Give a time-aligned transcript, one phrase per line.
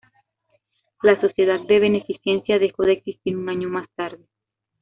[1.03, 4.25] La Sociedad de Beneficencia dejó de existir un año más tarde.